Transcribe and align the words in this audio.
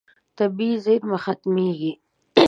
طبیعي 0.37 0.75
زیرمه 0.85 1.17
ختمېږي. 1.25 1.91